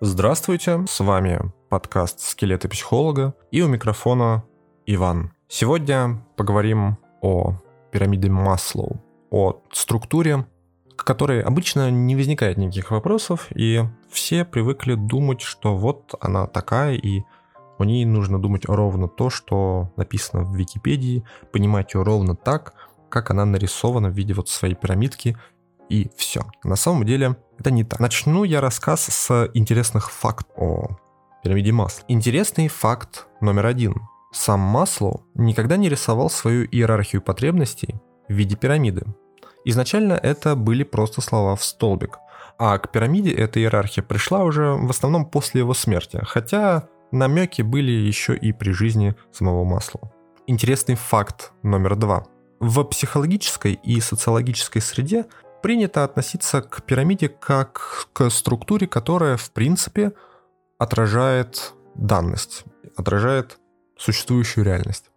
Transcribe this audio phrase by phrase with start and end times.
[0.00, 4.44] Здравствуйте, с вами подкаст «Скелеты психолога» и у микрофона
[4.86, 5.32] Иван.
[5.48, 7.54] Сегодня поговорим о
[7.90, 10.46] пирамиде Маслоу, о структуре,
[10.96, 16.94] к которой обычно не возникает никаких вопросов, и все привыкли думать, что вот она такая,
[16.94, 17.24] и
[17.78, 22.74] о ней нужно думать ровно то, что написано в Википедии, понимать ее ровно так,
[23.08, 25.36] как она нарисована в виде вот своей пирамидки,
[25.88, 26.42] и все.
[26.62, 28.00] На самом деле это не так.
[28.00, 30.96] Начну я рассказ с интересных фактов о
[31.42, 32.04] пирамиде Масла.
[32.08, 33.94] Интересный факт номер один.
[34.32, 37.96] Сам Маслоу никогда не рисовал свою иерархию потребностей
[38.28, 39.06] в виде пирамиды.
[39.64, 42.18] Изначально это были просто слова в столбик,
[42.58, 47.90] а к пирамиде эта иерархия пришла уже в основном после его смерти, хотя намеки были
[47.90, 50.12] еще и при жизни самого Маслоу.
[50.46, 52.26] Интересный факт номер два.
[52.60, 55.26] В психологической и социологической среде
[55.62, 60.12] принято относиться к пирамиде как к структуре, которая, в принципе,
[60.78, 62.64] отражает данность,
[62.96, 63.58] отражает
[63.96, 65.10] существующую реальность.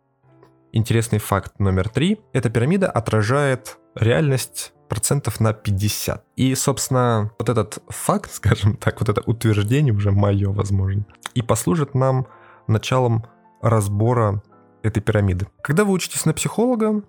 [0.73, 2.19] Интересный факт номер три.
[2.33, 6.25] Эта пирамида отражает реальность процентов на 50.
[6.35, 11.93] И, собственно, вот этот факт, скажем так, вот это утверждение уже мое, возможно, и послужит
[11.93, 12.27] нам
[12.67, 13.25] началом
[13.61, 14.41] разбора
[14.83, 15.47] этой пирамиды.
[15.61, 17.03] Когда вы учитесь на психолога,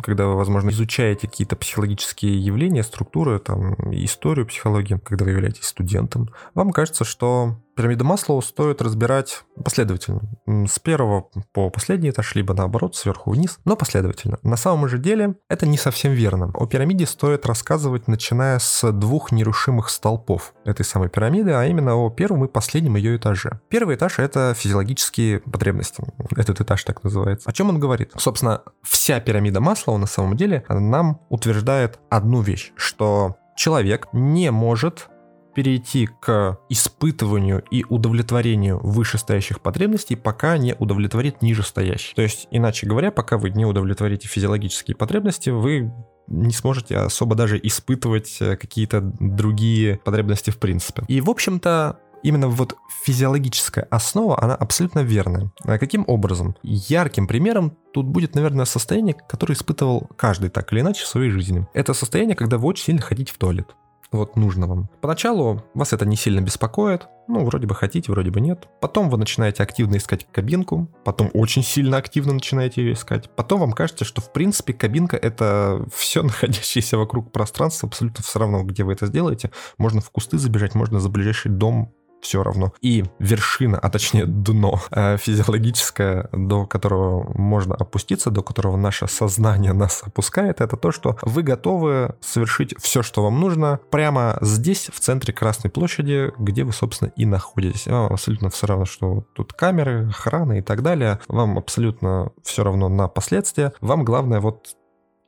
[0.00, 6.30] когда вы, возможно, изучаете какие-то психологические явления, структуры, там, историю психологии, когда вы являетесь студентом,
[6.54, 10.20] вам кажется, что Пирамиду Маслоу стоит разбирать последовательно.
[10.46, 14.38] С первого по последний этаж, либо наоборот, сверху вниз, но последовательно.
[14.42, 16.50] На самом же деле это не совсем верно.
[16.54, 22.10] О пирамиде стоит рассказывать, начиная с двух нерушимых столпов этой самой пирамиды, а именно о
[22.10, 23.60] первом и последнем ее этаже.
[23.68, 26.04] Первый этаж— это физиологические потребности.
[26.36, 27.48] Этот этаж так называется.
[27.48, 28.12] О чем он говорит?
[28.16, 35.08] Собственно, вся пирамида Маслоу на самом деле нам утверждает одну вещь, что человек не может
[35.54, 42.14] перейти к испытыванию и удовлетворению вышестоящих потребностей, пока не удовлетворит нижестоящие.
[42.14, 45.92] То есть, иначе говоря, пока вы не удовлетворите физиологические потребности, вы
[46.28, 51.02] не сможете особо даже испытывать э, какие-то другие потребности в принципе.
[51.08, 55.50] И, в общем-то, именно вот физиологическая основа, она абсолютно верная.
[55.64, 56.56] А каким образом?
[56.62, 61.66] Ярким примером тут будет, наверное, состояние, которое испытывал каждый так или иначе в своей жизни.
[61.74, 63.74] Это состояние, когда вы очень сильно хотите в туалет
[64.12, 64.88] вот нужно вам.
[65.00, 68.68] Поначалу вас это не сильно беспокоит, ну, вроде бы хотите, вроде бы нет.
[68.80, 73.30] Потом вы начинаете активно искать кабинку, потом очень сильно активно начинаете ее искать.
[73.34, 78.62] Потом вам кажется, что в принципе кабинка это все находящееся вокруг пространства, абсолютно все равно,
[78.64, 79.50] где вы это сделаете.
[79.78, 82.72] Можно в кусты забежать, можно за ближайший дом все равно.
[82.80, 89.72] И вершина, а точнее дно э, физиологическое, до которого можно опуститься, до которого наше сознание
[89.72, 95.00] нас опускает, это то, что вы готовы совершить все, что вам нужно, прямо здесь, в
[95.00, 97.86] центре Красной площади, где вы, собственно, и находитесь.
[97.86, 101.18] Вам абсолютно все равно, что тут камеры, охрана и так далее.
[101.26, 103.72] Вам абсолютно все равно на последствия.
[103.80, 104.76] Вам главное вот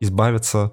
[0.00, 0.70] избавиться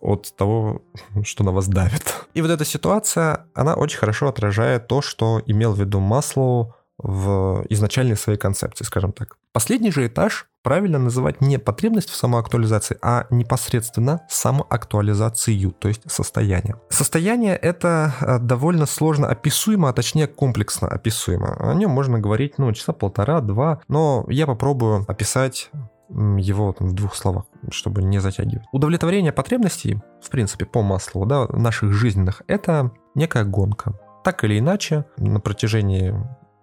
[0.00, 0.82] от того,
[1.24, 2.26] что на вас давит.
[2.34, 7.64] И вот эта ситуация, она очень хорошо отражает то, что имел в виду Маслоу в
[7.70, 9.36] изначальной своей концепции, скажем так.
[9.52, 16.76] Последний же этаж правильно называть не потребность в самоактуализации, а непосредственно самоактуализацию, то есть состояние.
[16.90, 21.56] Состояние это э, довольно сложно описуемо, а точнее комплексно описуемо.
[21.58, 25.70] О нем можно говорить, ну, часа полтора-два, но я попробую описать
[26.10, 28.66] его там, в двух словах, чтобы не затягивать.
[28.72, 33.98] Удовлетворение потребностей, в принципе, по маслу, да, наших жизненных, это некая гонка.
[34.24, 36.14] Так или иначе, на протяжении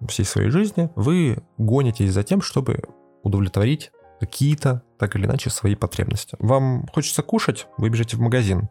[0.08, 2.84] всей своей жизни вы гонитесь за тем, чтобы
[3.24, 6.36] удовлетворить какие-то, так или иначе, свои потребности.
[6.40, 8.70] Вам хочется кушать, вы бежите в магазин.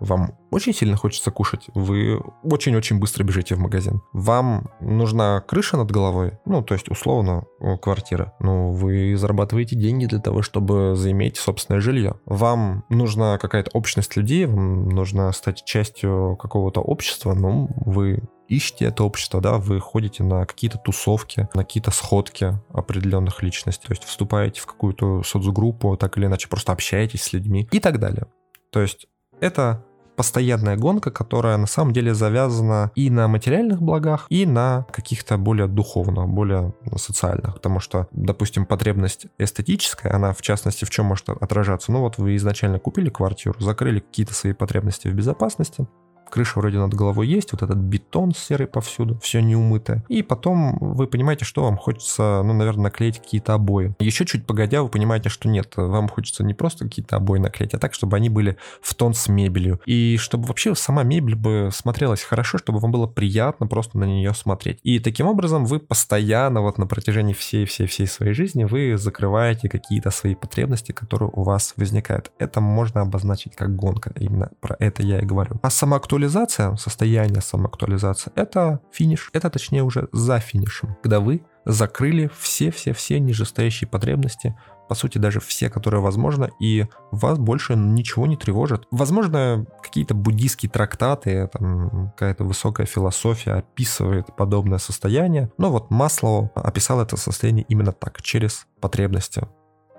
[0.00, 4.00] Вам очень сильно хочется кушать, вы очень-очень быстро бежите в магазин.
[4.12, 7.44] Вам нужна крыша над головой, ну, то есть, условно,
[7.82, 8.34] квартира.
[8.40, 12.16] Ну, вы зарабатываете деньги для того, чтобы заиметь собственное жилье.
[12.26, 19.04] Вам нужна какая-то общность людей, вам нужно стать частью какого-то общества, ну, вы ищете это
[19.04, 24.60] общество, да, вы ходите на какие-то тусовки, на какие-то сходки определенных личностей, то есть вступаете
[24.62, 28.26] в какую-то соцгруппу, так или иначе просто общаетесь с людьми и так далее.
[28.70, 29.06] То есть
[29.40, 29.84] это
[30.18, 35.68] постоянная гонка, которая на самом деле завязана и на материальных благах, и на каких-то более
[35.68, 37.54] духовных, более социальных.
[37.54, 41.92] Потому что, допустим, потребность эстетическая, она в частности в чем может отражаться?
[41.92, 45.86] Ну вот вы изначально купили квартиру, закрыли какие-то свои потребности в безопасности,
[46.30, 50.04] крыша вроде над головой есть, вот этот бетон серый повсюду, все неумытое.
[50.08, 53.94] И потом вы понимаете, что вам хочется, ну, наверное, наклеить какие-то обои.
[53.98, 57.78] Еще чуть погодя, вы понимаете, что нет, вам хочется не просто какие-то обои наклеить, а
[57.78, 59.80] так, чтобы они были в тон с мебелью.
[59.86, 64.34] И чтобы вообще сама мебель бы смотрелась хорошо, чтобы вам было приятно просто на нее
[64.34, 64.80] смотреть.
[64.82, 70.34] И таким образом вы постоянно вот на протяжении всей-всей-всей своей жизни вы закрываете какие-то свои
[70.34, 72.32] потребности, которые у вас возникают.
[72.38, 74.12] Это можно обозначить как гонка.
[74.18, 75.58] Именно про это я и говорю.
[75.62, 75.70] А
[76.18, 79.30] самоактуализация, состояние самоактуализации, это финиш.
[79.32, 80.96] Это точнее уже за финишем.
[81.02, 84.56] Когда вы закрыли все-все-все нижестоящие потребности,
[84.88, 88.86] по сути, даже все, которые возможно, и вас больше ничего не тревожит.
[88.90, 97.00] Возможно, какие-то буддийские трактаты, там, какая-то высокая философия описывает подобное состояние, но вот Маслоу описал
[97.02, 99.46] это состояние именно так, через потребности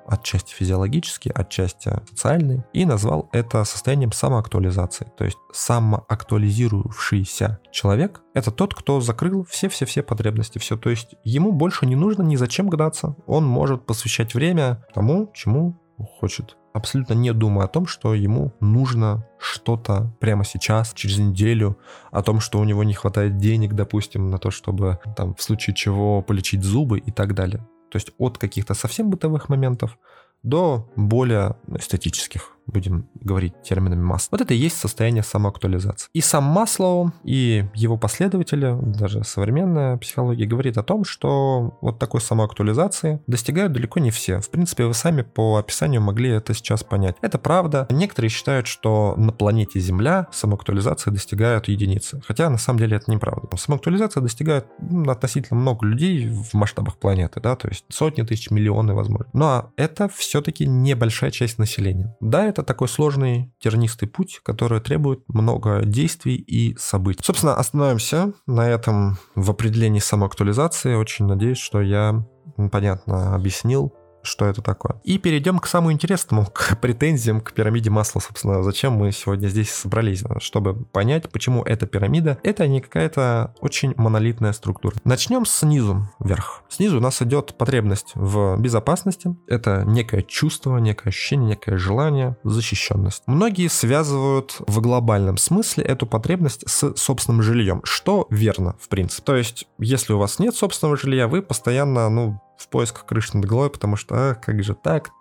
[0.07, 5.11] отчасти физиологический, отчасти социальный, и назвал это состоянием самоактуализации.
[5.17, 10.77] То есть самоактуализирующийся человек— это тот, кто закрыл все-все-все потребности, все.
[10.77, 13.15] То есть ему больше не нужно ни зачем гнаться.
[13.27, 15.79] Он может посвящать время тому, чему
[16.19, 21.77] хочет абсолютно не думая о том, что ему нужно что-то прямо сейчас, через неделю,
[22.11, 25.75] о том, что у него не хватает денег, допустим, на то, чтобы там в случае
[25.75, 27.65] чего полечить зубы и так далее.
[27.89, 29.97] То есть от каких-то совсем бытовых моментов
[30.43, 34.29] до более эстетических будем говорить терминами масла.
[34.31, 36.07] Вот это и есть состояние самоактуализации.
[36.13, 42.21] И сам Маслоу, и его последователи, даже современная психология, говорит о том, что вот такой
[42.21, 44.39] самоактуализации достигают далеко не все.
[44.39, 47.15] В принципе, вы сами по описанию могли это сейчас понять.
[47.21, 47.87] Это правда.
[47.89, 52.21] Некоторые считают, что на планете Земля самоактуализация достигают единицы.
[52.25, 53.55] Хотя на самом деле это неправда.
[53.57, 58.93] Самоактуализация достигает ну, относительно много людей в масштабах планеты, да, то есть сотни тысяч, миллионы,
[58.93, 59.27] возможно.
[59.33, 62.15] Но это все-таки небольшая часть населения.
[62.19, 67.21] Да, это это такой сложный тернистый путь, который требует много действий и событий.
[67.23, 70.95] Собственно, остановимся на этом в определении самоактуализации.
[70.95, 72.25] Очень надеюсь, что я
[72.71, 74.99] понятно объяснил что это такое.
[75.03, 79.71] И перейдем к самому интересному, к претензиям к пирамиде масла, собственно, зачем мы сегодня здесь
[79.71, 84.95] собрались, чтобы понять, почему эта пирамида, это не какая-то очень монолитная структура.
[85.03, 86.63] Начнем снизу вверх.
[86.69, 93.23] Снизу у нас идет потребность в безопасности, это некое чувство, некое ощущение, некое желание, защищенность.
[93.25, 99.23] Многие связывают в глобальном смысле эту потребность с собственным жильем, что верно, в принципе.
[99.23, 103.45] То есть, если у вас нет собственного жилья, вы постоянно, ну, в поисках крыши над
[103.45, 105.11] головой, потому что, а, как же так,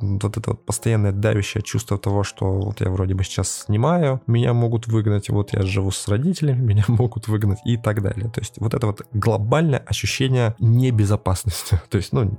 [0.00, 4.54] вот это вот постоянное давящее чувство того, что вот я вроде бы сейчас снимаю, меня
[4.54, 8.30] могут выгнать, вот я живу с родителями, меня могут выгнать и так далее.
[8.30, 11.80] То есть вот это вот глобальное ощущение небезопасности.
[11.88, 12.36] То есть, ну,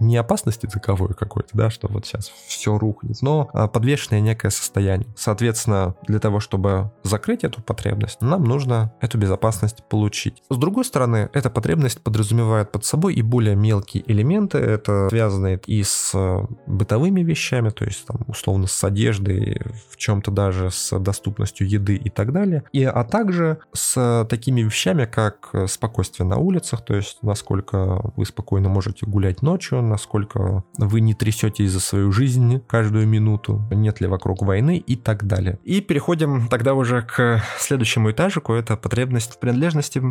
[0.00, 5.08] не опасности таковой какой-то, да, что вот сейчас все рухнет, но а, подвешенное некое состояние.
[5.16, 10.42] Соответственно, для того, чтобы закрыть эту потребность, нам нужно эту безопасность получить.
[10.50, 15.82] С другой стороны, эта потребность подразумевает под собой и более мелкие элементы, это связанные и
[15.82, 19.60] с э, бытовым бытовыми вещами, то есть там условно с одеждой,
[19.90, 25.06] в чем-то даже с доступностью еды и так далее, и, а также с такими вещами,
[25.06, 31.14] как спокойствие на улицах, то есть насколько вы спокойно можете гулять ночью, насколько вы не
[31.14, 35.58] трясетесь за свою жизнь каждую минуту, нет ли вокруг войны и так далее.
[35.64, 40.02] И переходим тогда уже к следующему этажику, это потребность в принадлежности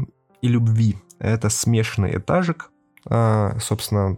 [0.41, 0.97] и любви.
[1.19, 2.71] Это смешанный этажик,
[3.05, 4.17] а, собственно,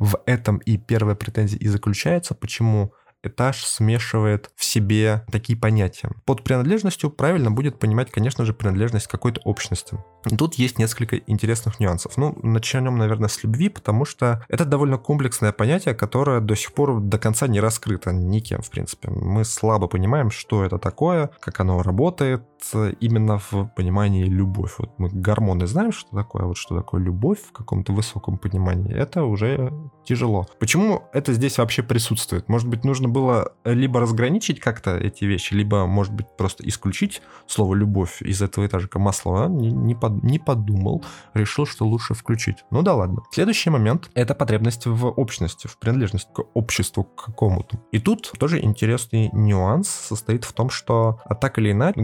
[0.00, 2.92] в этом и первая претензия и заключается, почему
[3.22, 6.10] этаж смешивает в себе такие понятия.
[6.24, 9.98] Под принадлежностью правильно будет понимать, конечно же, принадлежность какой-то общности.
[10.38, 12.16] Тут есть несколько интересных нюансов.
[12.16, 17.00] Ну, начнем, наверное, с любви, потому что это довольно комплексное понятие, которое до сих пор
[17.00, 19.10] до конца не раскрыто никем, в принципе.
[19.10, 22.42] Мы слабо понимаем, что это такое, как оно работает,
[23.00, 24.74] именно в понимании любовь.
[24.78, 28.94] Вот мы гормоны знаем, что такое, а вот что такое любовь в каком-то высоком понимании,
[28.94, 29.72] это уже
[30.04, 30.46] тяжело.
[30.58, 32.48] Почему это здесь вообще присутствует?
[32.48, 37.74] Может быть, нужно было либо разграничить как-то эти вещи, либо, может быть, просто исключить слово
[37.74, 42.64] любовь из этого этажика масла, не, не, под не подумал, решил, что лучше включить.
[42.70, 43.22] Ну да ладно.
[43.32, 47.80] Следующий момент— это потребность в общности, в принадлежности к обществу к какому-то.
[47.92, 52.00] И тут тоже интересный нюанс состоит в том, что а так или иначе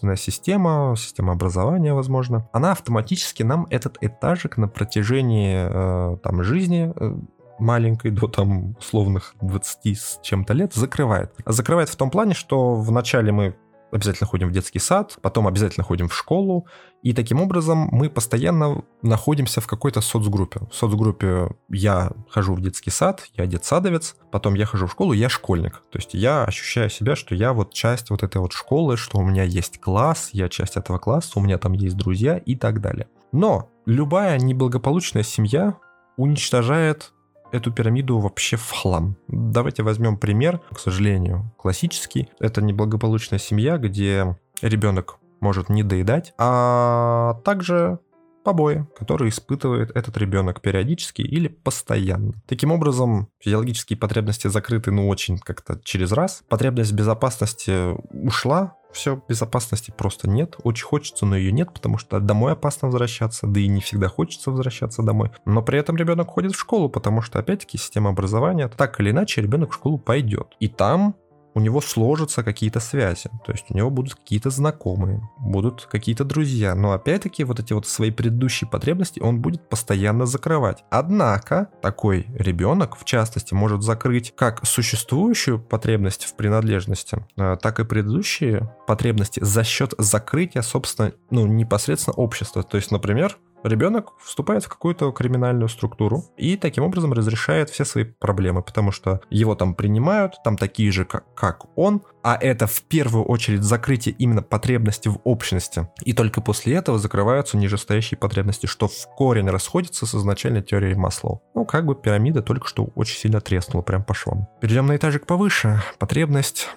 [0.00, 6.92] государственная система, система образования, возможно, она автоматически нам этот этажик на протяжении э, там жизни
[6.94, 7.16] э,
[7.58, 11.32] маленькой до там условных 20 с чем-то лет закрывает.
[11.46, 13.54] Закрывает в том плане, что вначале мы
[13.90, 16.66] обязательно ходим в детский сад, потом обязательно ходим в школу,
[17.02, 20.60] и таким образом мы постоянно находимся в какой-то соцгруппе.
[20.70, 25.28] В соцгруппе я хожу в детский сад, я детсадовец, потом я хожу в школу, я
[25.28, 25.82] школьник.
[25.90, 29.22] То есть я ощущаю себя, что я вот часть вот этой вот школы, что у
[29.22, 33.08] меня есть класс, я часть этого класса, у меня там есть друзья и так далее.
[33.32, 35.76] Но любая неблагополучная семья
[36.16, 37.12] уничтожает
[37.52, 39.16] эту пирамиду вообще в хлам.
[39.28, 42.28] Давайте возьмем пример, к сожалению, классический.
[42.38, 47.98] Это неблагополучная семья, где ребенок может не доедать, а также
[48.44, 52.34] побои, которые испытывает этот ребенок периодически или постоянно.
[52.46, 56.42] Таким образом, физиологические потребности закрыты, ну, очень как-то через раз.
[56.48, 60.56] Потребность безопасности ушла, все, безопасности просто нет.
[60.62, 64.50] Очень хочется, но ее нет, потому что домой опасно возвращаться, да и не всегда хочется
[64.50, 65.30] возвращаться домой.
[65.44, 69.42] Но при этом ребенок ходит в школу, потому что, опять-таки, система образования, так или иначе,
[69.42, 70.56] ребенок в школу пойдет.
[70.60, 71.14] И там
[71.54, 76.74] у него сложатся какие-то связи, то есть у него будут какие-то знакомые, будут какие-то друзья,
[76.74, 80.84] но опять-таки вот эти вот свои предыдущие потребности он будет постоянно закрывать.
[80.90, 87.84] Однако такой ребенок, в частности, может закрыть как существующую потребность в принадлежности, э, так и
[87.84, 92.62] предыдущие потребности за счет закрытия, собственно, ну, непосредственно общества.
[92.62, 98.04] То есть, например, ребенок вступает в какую-то криминальную структуру и таким образом разрешает все свои
[98.04, 102.82] проблемы, потому что его там принимают, там такие же, как, как он, а это в
[102.82, 105.88] первую очередь закрытие именно потребности в общности.
[106.04, 111.42] И только после этого закрываются нижестоящие потребности, что в корень расходится с изначальной теорией Маслоу.
[111.54, 114.48] Ну, как бы пирамида только что очень сильно треснула прям по швам.
[114.60, 115.82] Перейдем на этажик повыше.
[115.98, 116.68] Потребность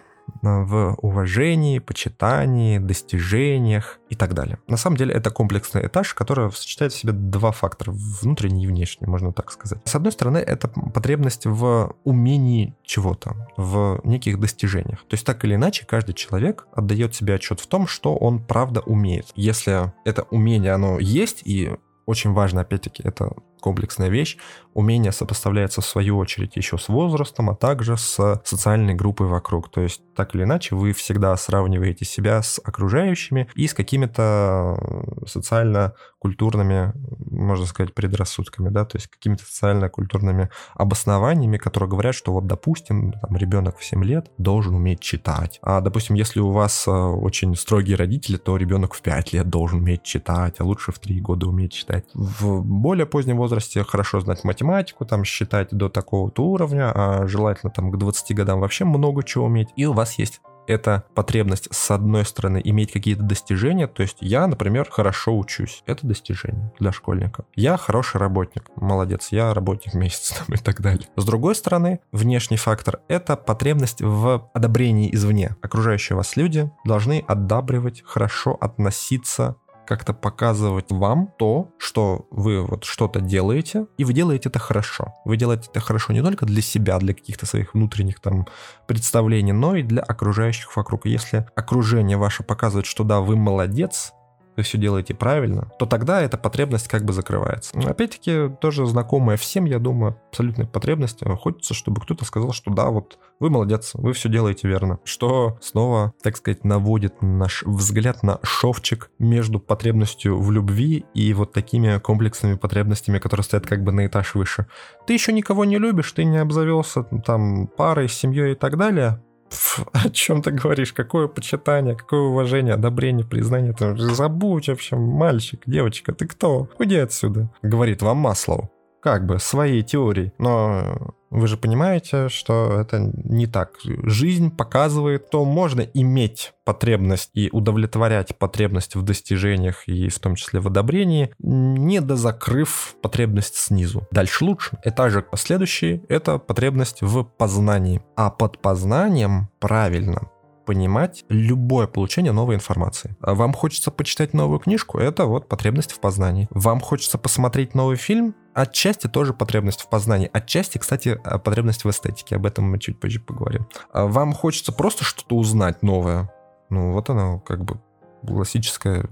[0.43, 4.59] в уважении, почитании, достижениях и так далее.
[4.67, 9.07] На самом деле это комплексный этаж, который сочетает в себе два фактора, внутренний и внешний,
[9.07, 9.79] можно так сказать.
[9.85, 15.00] С одной стороны, это потребность в умении чего-то, в неких достижениях.
[15.07, 18.81] То есть так или иначе, каждый человек отдает себе отчет в том, что он правда
[18.81, 19.27] умеет.
[19.35, 21.71] Если это умение, оно есть, и
[22.05, 23.33] очень важно, опять-таки, это
[23.63, 24.38] комплексная вещь.
[24.74, 29.72] Умение сопоставляется в свою очередь еще с возрастом, а также с социальной группой вокруг.
[29.72, 34.77] То есть так или иначе вы всегда сравниваете себя с окружающими и с какими-то
[35.25, 36.91] социально-культурными,
[37.32, 43.38] можно сказать, предрассудками, да, то есть какими-то социально-культурными обоснованиями, которые говорят, что вот, допустим, там,
[43.38, 45.60] ребенок в 7 лет должен уметь читать.
[45.62, 49.79] А, допустим, если у вас э, очень строгие родители, то ребенок в 5 лет должен
[49.79, 52.05] уметь читать, а лучше в 3 года уметь читать.
[52.13, 57.72] В более позднем возрасте возрасте хорошо знать математику, там считать до такого-то уровня, а желательно
[57.72, 59.69] там к 20 годам вообще много чего уметь.
[59.75, 64.48] И у вас есть это потребность, с одной стороны, иметь какие-то достижения, то есть я,
[64.48, 65.83] например, хорошо учусь.
[65.86, 67.45] Это достижение для школьника.
[67.55, 71.07] Я хороший работник, молодец, я работник месяца там, и так далее.
[71.15, 75.55] С другой стороны, внешний фактор— это потребность в одобрении извне.
[75.62, 83.22] Окружающие вас люди должны одабривать, хорошо относиться как-то показывать вам то, что вы вот что-то
[83.22, 85.13] делаете, и вы делаете это хорошо.
[85.25, 88.48] Вы делаете это хорошо не только для себя, для каких-то своих внутренних там
[88.88, 91.06] представлений, но и для окружающих вокруг.
[91.06, 94.13] Если окружение ваше показывает, что да, вы молодец,
[94.55, 97.77] вы все делаете правильно, то тогда эта потребность как бы закрывается.
[97.79, 101.19] Опять-таки, тоже знакомая всем, я думаю, абсолютная потребность.
[101.39, 105.00] Хочется, чтобы кто-то сказал, что да, вот вы молодец, вы все делаете верно.
[105.03, 111.51] Что снова, так сказать, наводит наш взгляд на шовчик между потребностью в любви и вот
[111.51, 114.67] такими комплексными потребностями, которые стоят как бы на этаж выше.
[115.05, 119.22] Ты еще никого не любишь, ты не обзавелся там парой, семьей и так далее,
[119.93, 120.93] о чем ты говоришь?
[120.93, 123.74] Какое почитание, какое уважение, одобрение, признание?
[123.74, 126.69] Ты забудь вообще, мальчик, девочка, ты кто?
[126.79, 127.50] Уйди отсюда.
[127.62, 128.72] Говорит вам Маслоу.
[129.01, 130.31] Как бы своей теорией.
[130.38, 133.72] Но вы же понимаете, что это не так.
[133.84, 140.60] Жизнь показывает, что можно иметь потребность и удовлетворять потребность в достижениях и в том числе
[140.60, 144.08] в одобрении, не дозакрыв потребность снизу.
[144.12, 144.78] Дальше лучше.
[144.84, 148.04] Этажик следующий— это потребность в познании.
[148.16, 150.30] А под познанием правильно
[150.66, 153.16] понимать любое получение новой информации.
[153.20, 156.48] Вам хочется почитать новую книжку, это вот потребность в познании.
[156.52, 160.29] Вам хочется посмотреть новый фильм, отчасти тоже потребность в познании.
[160.31, 162.36] Отчасти, кстати, потребность в эстетике.
[162.36, 163.67] Об этом мы чуть позже поговорим.
[163.93, 166.31] Вам хочется просто что-то узнать новое.
[166.69, 167.79] Ну, вот она как бы
[168.25, 169.05] классическая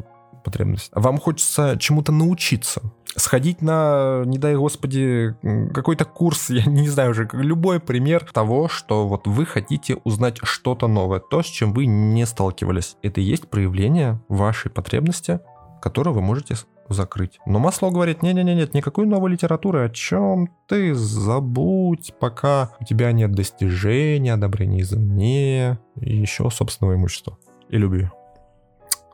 [0.43, 0.89] потребность.
[0.93, 2.81] Вам хочется чему-то научиться
[3.15, 5.35] сходить на, не дай господи,
[5.73, 10.87] какой-то курс, я не знаю уже, любой пример того, что вот вы хотите узнать что-то
[10.87, 12.97] новое, то, с чем вы не сталкивались.
[13.01, 15.39] Это и есть проявление вашей потребности,
[15.81, 16.55] которую вы можете
[16.93, 17.39] закрыть.
[17.45, 23.11] Но масло говорит, не-не-не, нет никакой новой литературы, о чем ты забудь, пока у тебя
[23.11, 27.37] нет достижения, одобрения извне и еще собственного имущества.
[27.69, 28.09] и любви.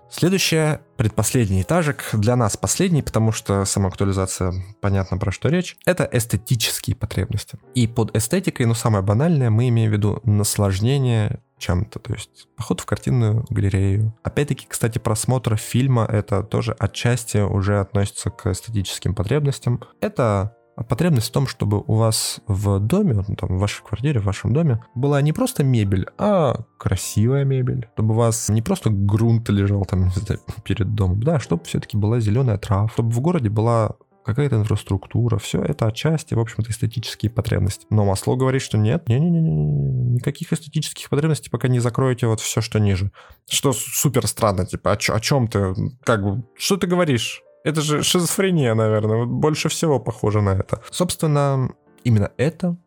[0.09, 6.95] Следующее, предпоследний этажик, для нас последний, потому что самоактуализация, понятно про что речь, это эстетические
[6.95, 7.59] потребности.
[7.75, 12.81] И под эстетикой, ну самое банальное, мы имеем в виду наслаждение чем-то, то есть поход
[12.81, 14.15] в картинную галерею.
[14.23, 19.81] Опять-таки, кстати, просмотр фильма это тоже отчасти уже относится к эстетическим потребностям.
[19.99, 24.25] Это потребность в том, чтобы у вас в доме, ну, там, в вашей квартире, в
[24.25, 27.87] вашем доме, была не просто мебель, а красивая мебель.
[27.93, 30.11] Чтобы у вас не просто грунт лежал там
[30.63, 33.95] перед домом, да, чтобы все-таки была зеленая трава, чтобы в городе была
[34.27, 37.87] какая-то инфраструктура, все это отчасти, в общем-то, эстетические потребности.
[37.89, 42.77] Но Масло говорит, что нет, не-не-не, никаких эстетических потребностей, пока не закроете вот все, что
[42.79, 43.11] ниже.
[43.49, 47.41] Что супер странно, типа, о, о чем ты, как бы, что ты говоришь?
[47.63, 50.81] Это же шизофрения, наверное, больше всего похоже на это.
[50.89, 51.69] Собственно,
[52.03, 52.77] именно это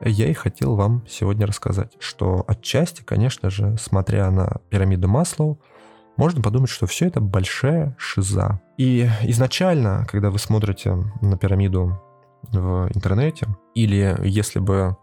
[0.00, 5.60] я и хотел вам сегодня рассказать, что отчасти, конечно же, смотря на пирамиду Маслоу,
[6.16, 8.60] можно подумать, что все это большая шиза.
[8.76, 12.00] И изначально, когда вы смотрите на пирамиду
[12.42, 14.96] в интернете, или если бы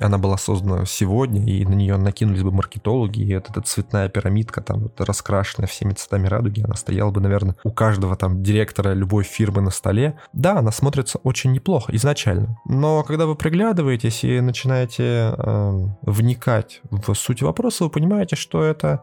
[0.00, 4.60] она была создана сегодня, и на нее накинулись бы маркетологи, и вот эта цветная пирамидка,
[4.60, 9.24] там вот раскрашенная всеми цветами радуги, она стояла бы, наверное, у каждого там директора любой
[9.24, 10.18] фирмы на столе.
[10.32, 17.14] Да, она смотрится очень неплохо изначально, но когда вы приглядываетесь и начинаете э, вникать в
[17.14, 19.02] суть вопроса, вы понимаете, что это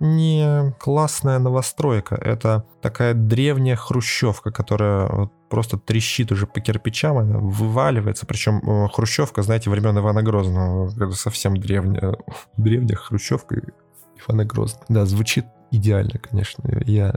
[0.00, 8.26] не классная новостройка, это такая древняя хрущевка, которая просто трещит уже по кирпичам, она вываливается.
[8.26, 12.16] Причем э, хрущевка, знаете, времен Ивана Грозного, совсем древняя,
[12.56, 13.60] древняя хрущевка
[14.16, 14.84] Ивана Грозного.
[14.88, 16.64] Да, звучит идеально, конечно.
[16.84, 17.14] Я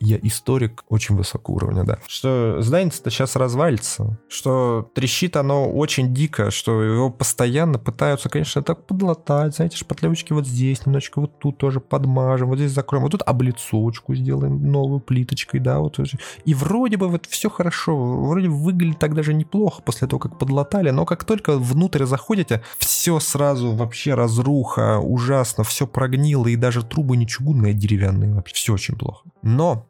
[0.00, 1.98] я историк очень высокого уровня, да.
[2.06, 8.86] Что здание-то сейчас развалится, что трещит оно очень дико, что его постоянно пытаются, конечно, так
[8.86, 13.22] подлатать, знаете, шпатлевочки вот здесь, немножечко вот тут тоже подмажем, вот здесь закроем, вот тут
[13.22, 15.98] облицовочку сделаем новую плиточкой, да, вот.
[16.44, 20.90] И вроде бы вот все хорошо, вроде выглядит так даже неплохо после того, как подлатали,
[20.90, 27.16] но как только внутрь заходите, все сразу вообще разруха, ужасно, все прогнило, и даже трубы
[27.16, 29.28] не чугунные, а деревянные, вообще все очень плохо.
[29.42, 29.87] Но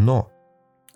[0.00, 0.30] но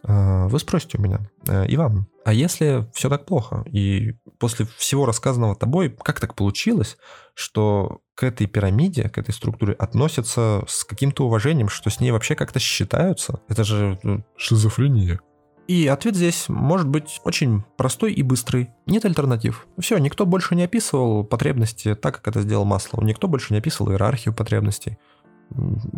[0.03, 5.05] э, вы спросите у меня, э, Иван, а если все так плохо, и после всего
[5.05, 6.97] рассказанного тобой, как так получилось,
[7.35, 12.35] что к этой пирамиде, к этой структуре относятся с каким-то уважением, что с ней вообще
[12.35, 13.41] как-то считаются?
[13.49, 15.21] Это же ну, шизофрения.
[15.67, 18.71] И ответ здесь может быть очень простой и быстрый.
[18.87, 19.67] Нет альтернатив.
[19.79, 23.03] Все, никто больше не описывал потребности так, как это сделал Маслоу.
[23.03, 24.99] Никто больше не описывал иерархию потребностей.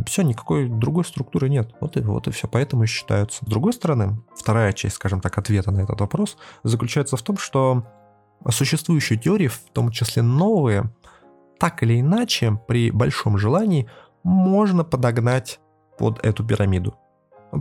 [0.07, 1.75] Все, никакой другой структуры нет.
[1.81, 3.45] Вот и, вот и все, поэтому и считаются.
[3.45, 7.85] С другой стороны, вторая часть, скажем так, ответа на этот вопрос заключается в том, что
[8.51, 10.91] существующие теории, в том числе новые,
[11.59, 13.89] так или иначе, при большом желании,
[14.23, 15.61] можно подогнать
[15.99, 16.95] под эту пирамиду.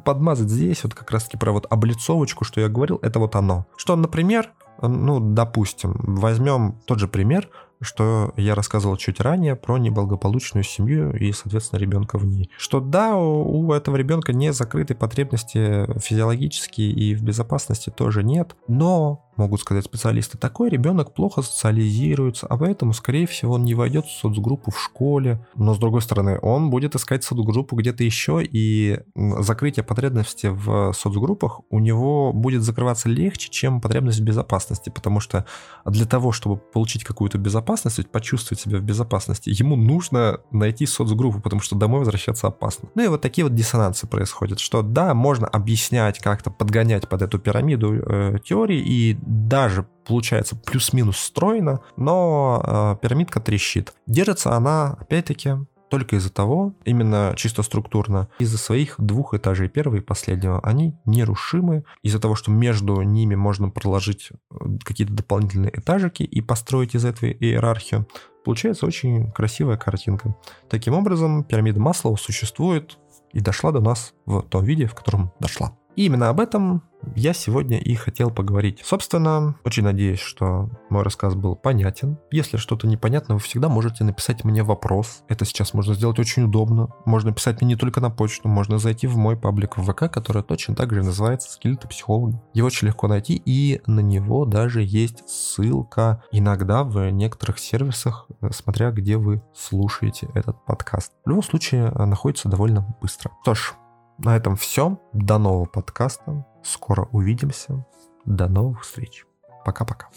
[0.03, 3.67] Подмазать здесь, вот как раз таки про вот облицовочку, что я говорил, это вот оно.
[3.77, 7.49] Что, например, ну, допустим, возьмем тот же пример,
[7.81, 12.49] что я рассказывал чуть ранее про неблагополучную семью и, соответственно, ребенка в ней.
[12.57, 19.24] Что да, у этого ребенка не закрыты потребности физиологические и в безопасности тоже нет, но
[19.37, 24.11] могут сказать специалисты, такой ребенок плохо социализируется, а поэтому, скорее всего, он не войдет в
[24.11, 25.45] соцгруппу в школе.
[25.55, 31.61] Но, с другой стороны, он будет искать соцгруппу где-то еще, и закрытие потребности в соцгруппах
[31.69, 35.45] у него будет закрываться легче, чем потребность в безопасности, потому что
[35.85, 41.61] для того, чтобы получить какую-то безопасность, почувствовать себя в безопасности, ему нужно найти соцгруппу, потому
[41.61, 42.89] что домой возвращаться опасно.
[42.95, 47.39] Ну и вот такие вот диссонансы происходят, что да, можно объяснять как-то, подгонять под эту
[47.39, 53.93] пирамиду э, теории и даже получается плюс-минус стройно, но э, пирамидка трещит.
[54.07, 55.55] Держится она, опять-таки,
[55.89, 60.59] только из-за того, именно чисто структурно, из-за своих двух этажей первого и последнего.
[60.61, 61.85] Они нерушимы.
[62.03, 67.29] Из-за того, что между ними можно проложить э, какие-то дополнительные этажики и построить из этого
[67.29, 68.07] иерархию,
[68.43, 70.35] получается очень красивая картинка.
[70.69, 72.97] Таким образом, пирамида Маслоу существует
[73.33, 75.77] и дошла до нас в том виде, в котором дошла.
[75.95, 76.83] И именно об этом
[77.15, 78.81] я сегодня и хотел поговорить.
[78.83, 82.17] Собственно, очень надеюсь, что мой рассказ был понятен.
[82.31, 85.23] Если что-то непонятно, вы всегда можете написать мне вопрос.
[85.27, 86.89] Это сейчас можно сделать очень удобно.
[87.05, 90.41] Можно писать мне не только на почту, можно зайти в мой паблик в ВК, который
[90.41, 92.41] точно так же называется «Скелеты психолога».
[92.53, 98.91] Его очень легко найти, и на него даже есть ссылка иногда в некоторых сервисах, смотря
[98.91, 101.13] где вы слушаете этот подкаст.
[101.23, 103.31] В любом случае, находится довольно быстро.
[103.43, 103.73] Что ж,
[104.17, 104.99] на этом все.
[105.13, 106.45] До нового подкаста.
[106.63, 107.85] Скоро увидимся.
[108.25, 109.25] До новых встреч.
[109.65, 110.09] Пока-пока.